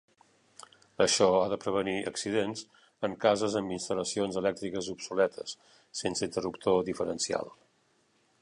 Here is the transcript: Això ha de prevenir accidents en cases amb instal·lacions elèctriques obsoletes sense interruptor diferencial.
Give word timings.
Això 1.03 1.25
ha 1.41 1.51
de 1.51 1.59
prevenir 1.65 1.93
accidents 2.11 2.63
en 3.09 3.13
cases 3.27 3.59
amb 3.61 3.75
instal·lacions 3.77 4.41
elèctriques 4.43 4.91
obsoletes 4.97 5.55
sense 6.01 6.31
interruptor 6.31 6.83
diferencial. 6.93 7.55